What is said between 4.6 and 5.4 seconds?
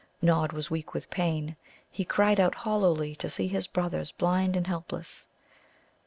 helpless.